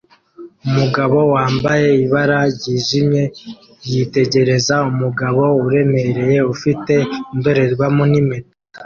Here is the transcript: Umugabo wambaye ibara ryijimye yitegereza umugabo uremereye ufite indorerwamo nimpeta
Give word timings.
Umugabo 0.67 1.17
wambaye 1.33 1.87
ibara 2.05 2.39
ryijimye 2.55 3.23
yitegereza 3.91 4.75
umugabo 4.91 5.41
uremereye 5.65 6.39
ufite 6.53 6.93
indorerwamo 7.33 8.03
nimpeta 8.11 8.49